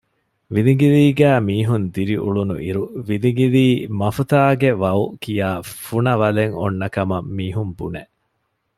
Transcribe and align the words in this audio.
ވިލިގިލީގައި 0.53 1.39
މީހުން 1.47 1.85
ދިރިއުޅުނު 1.95 2.55
އިރު 2.63 2.83
ވިލިގިލީ 3.07 3.65
މަފުތާގެ 3.99 4.69
ވައު 4.81 5.03
ކިޔާ 5.23 5.49
ފުނަވަލެއް 5.87 6.55
އޮންނަކަމަށް 6.59 7.27
މީހުން 7.37 7.73
ބުނެ 7.77 8.03